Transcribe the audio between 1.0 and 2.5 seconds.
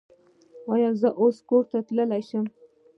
زه اوس کور ته تلی شم؟